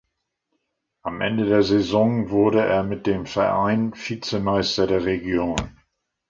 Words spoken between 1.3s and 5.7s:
der Saison wurde er mit dem Verein Vizemeister der Region.